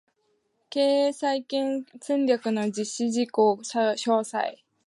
[0.71, 0.79] 経
[1.09, 4.57] 営再建戦略の実施事項詳細